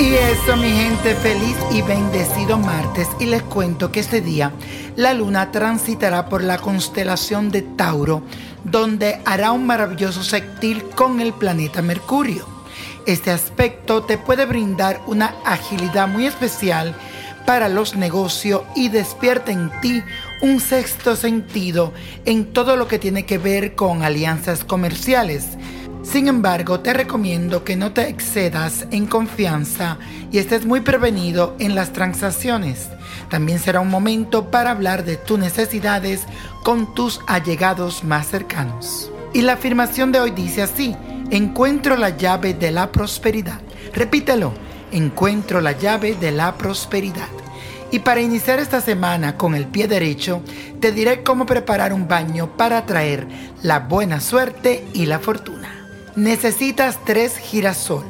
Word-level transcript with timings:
Y 0.00 0.14
eso, 0.14 0.56
mi 0.56 0.70
gente, 0.70 1.14
feliz 1.16 1.58
y 1.70 1.82
bendecido 1.82 2.56
martes. 2.56 3.06
Y 3.18 3.26
les 3.26 3.42
cuento 3.42 3.92
que 3.92 4.00
este 4.00 4.22
día 4.22 4.50
la 4.96 5.12
luna 5.12 5.52
transitará 5.52 6.30
por 6.30 6.42
la 6.42 6.56
constelación 6.56 7.50
de 7.50 7.60
Tauro, 7.60 8.22
donde 8.64 9.20
hará 9.26 9.52
un 9.52 9.66
maravilloso 9.66 10.22
sextil 10.22 10.84
con 10.94 11.20
el 11.20 11.34
planeta 11.34 11.82
Mercurio. 11.82 12.46
Este 13.06 13.30
aspecto 13.30 14.02
te 14.02 14.16
puede 14.16 14.46
brindar 14.46 15.02
una 15.06 15.34
agilidad 15.44 16.08
muy 16.08 16.26
especial 16.26 16.94
para 17.44 17.68
los 17.68 17.94
negocios 17.94 18.62
y 18.74 18.88
despierta 18.88 19.52
en 19.52 19.70
ti 19.82 20.02
un 20.40 20.60
sexto 20.60 21.14
sentido 21.14 21.92
en 22.24 22.54
todo 22.54 22.76
lo 22.76 22.88
que 22.88 22.98
tiene 22.98 23.26
que 23.26 23.36
ver 23.36 23.74
con 23.74 24.02
alianzas 24.02 24.64
comerciales 24.64 25.58
sin 26.02 26.28
embargo, 26.28 26.80
te 26.80 26.92
recomiendo 26.92 27.62
que 27.62 27.76
no 27.76 27.92
te 27.92 28.08
excedas 28.08 28.86
en 28.90 29.06
confianza 29.06 29.98
y 30.32 30.38
estés 30.38 30.64
muy 30.64 30.80
prevenido 30.80 31.54
en 31.58 31.74
las 31.74 31.92
transacciones. 31.92 32.88
También 33.28 33.58
será 33.58 33.80
un 33.80 33.90
momento 33.90 34.50
para 34.50 34.70
hablar 34.70 35.04
de 35.04 35.16
tus 35.16 35.38
necesidades 35.38 36.22
con 36.64 36.94
tus 36.94 37.20
allegados 37.26 38.02
más 38.02 38.26
cercanos. 38.28 39.12
Y 39.32 39.42
la 39.42 39.52
afirmación 39.52 40.10
de 40.10 40.20
hoy 40.20 40.30
dice 40.30 40.62
así, 40.62 40.96
encuentro 41.30 41.96
la 41.96 42.10
llave 42.16 42.54
de 42.54 42.72
la 42.72 42.90
prosperidad. 42.90 43.60
Repítelo, 43.94 44.52
encuentro 44.92 45.60
la 45.60 45.72
llave 45.72 46.14
de 46.14 46.32
la 46.32 46.56
prosperidad. 46.56 47.28
Y 47.92 48.00
para 48.00 48.20
iniciar 48.20 48.58
esta 48.58 48.80
semana 48.80 49.36
con 49.36 49.54
el 49.54 49.66
pie 49.66 49.88
derecho, 49.88 50.42
te 50.80 50.92
diré 50.92 51.22
cómo 51.22 51.44
preparar 51.46 51.92
un 51.92 52.08
baño 52.08 52.56
para 52.56 52.78
atraer 52.78 53.26
la 53.62 53.80
buena 53.80 54.20
suerte 54.20 54.86
y 54.92 55.06
la 55.06 55.18
fortuna. 55.18 55.79
Necesitas 56.20 56.98
tres 57.06 57.38
girasol, 57.38 58.04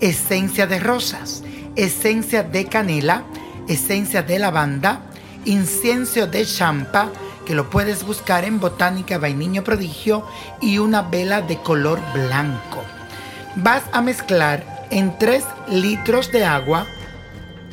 esencia 0.00 0.66
de 0.66 0.80
rosas, 0.80 1.44
esencia 1.76 2.42
de 2.42 2.64
canela, 2.64 3.22
esencia 3.68 4.24
de 4.24 4.40
lavanda, 4.40 5.02
incienso 5.44 6.26
de 6.26 6.44
champa, 6.46 7.12
que 7.46 7.54
lo 7.54 7.70
puedes 7.70 8.04
buscar 8.04 8.42
en 8.44 8.58
Botánica 8.58 9.18
Vainiño 9.18 9.62
Prodigio, 9.62 10.26
y 10.60 10.78
una 10.78 11.02
vela 11.02 11.42
de 11.42 11.58
color 11.58 12.00
blanco. 12.12 12.82
Vas 13.54 13.84
a 13.92 14.00
mezclar 14.02 14.88
en 14.90 15.16
3 15.16 15.44
litros 15.68 16.32
de 16.32 16.44
agua 16.44 16.88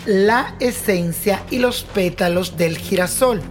la 0.05 0.53
esencia 0.59 1.41
y 1.49 1.57
los 1.57 1.81
pétalos 1.81 2.55
del 2.55 2.77
girasol. 2.77 3.41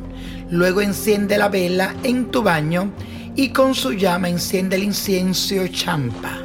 Luego 0.48 0.80
enciende 0.80 1.38
la 1.38 1.48
vela 1.48 1.92
en 2.04 2.30
tu 2.30 2.44
baño 2.44 2.92
y 3.40 3.48
con 3.48 3.74
su 3.74 3.94
llama 3.94 4.28
enciende 4.28 4.76
el 4.76 4.82
incienso 4.82 5.66
champa, 5.68 6.40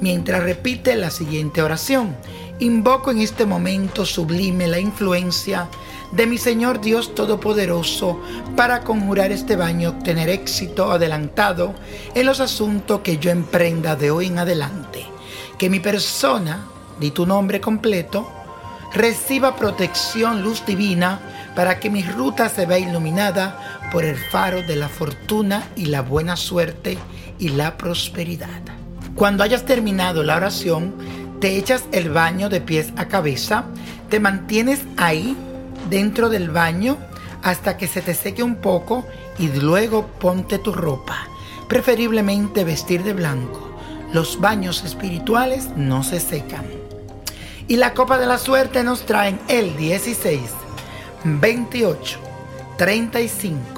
mientras 0.00 0.42
repite 0.42 0.96
la 0.96 1.10
siguiente 1.10 1.60
oración. 1.60 2.16
Invoco 2.58 3.10
en 3.10 3.18
este 3.18 3.44
momento 3.44 4.06
sublime 4.06 4.66
la 4.66 4.80
influencia 4.80 5.68
de 6.10 6.26
mi 6.26 6.38
Señor 6.38 6.80
Dios 6.80 7.14
Todopoderoso 7.14 8.18
para 8.56 8.80
conjurar 8.80 9.30
este 9.30 9.56
baño, 9.56 9.90
obtener 9.90 10.30
éxito 10.30 10.90
adelantado 10.90 11.74
en 12.14 12.24
los 12.24 12.40
asuntos 12.40 13.00
que 13.00 13.18
yo 13.18 13.30
emprenda 13.30 13.94
de 13.94 14.10
hoy 14.10 14.28
en 14.28 14.38
adelante. 14.38 15.04
Que 15.58 15.68
mi 15.68 15.80
persona, 15.80 16.64
di 16.98 17.10
tu 17.10 17.26
nombre 17.26 17.60
completo, 17.60 18.26
reciba 18.94 19.54
protección, 19.54 20.42
luz 20.42 20.64
divina, 20.64 21.20
para 21.54 21.78
que 21.78 21.90
mi 21.90 22.02
ruta 22.02 22.48
se 22.48 22.64
vea 22.64 22.78
iluminada 22.78 23.67
por 23.90 24.04
el 24.04 24.16
faro 24.16 24.62
de 24.62 24.76
la 24.76 24.88
fortuna 24.88 25.68
y 25.76 25.86
la 25.86 26.02
buena 26.02 26.36
suerte 26.36 26.98
y 27.38 27.50
la 27.50 27.76
prosperidad. 27.76 28.62
Cuando 29.14 29.42
hayas 29.42 29.64
terminado 29.64 30.22
la 30.22 30.36
oración, 30.36 30.94
te 31.40 31.56
echas 31.56 31.84
el 31.92 32.10
baño 32.10 32.48
de 32.48 32.60
pies 32.60 32.92
a 32.96 33.06
cabeza, 33.06 33.64
te 34.08 34.20
mantienes 34.20 34.80
ahí 34.96 35.36
dentro 35.88 36.28
del 36.28 36.50
baño 36.50 36.98
hasta 37.42 37.76
que 37.76 37.86
se 37.86 38.02
te 38.02 38.14
seque 38.14 38.42
un 38.42 38.56
poco 38.56 39.06
y 39.38 39.48
luego 39.48 40.06
ponte 40.06 40.58
tu 40.58 40.72
ropa, 40.72 41.28
preferiblemente 41.68 42.64
vestir 42.64 43.02
de 43.04 43.12
blanco. 43.12 43.76
Los 44.12 44.40
baños 44.40 44.84
espirituales 44.84 45.68
no 45.76 46.02
se 46.02 46.18
secan. 46.18 46.64
Y 47.68 47.76
la 47.76 47.92
copa 47.92 48.18
de 48.18 48.26
la 48.26 48.38
suerte 48.38 48.82
nos 48.82 49.04
traen 49.04 49.38
el 49.46 49.76
16, 49.76 50.40
28, 51.24 52.18
35, 52.78 53.77